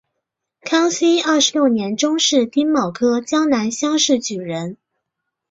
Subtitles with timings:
[0.61, 4.77] 康熙二十六年中式丁卯科江南乡试举人。